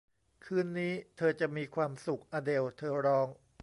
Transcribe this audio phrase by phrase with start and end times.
[0.43, 3.27] คืนนี้เธอจะมีความสุข อเดล เธอร้อง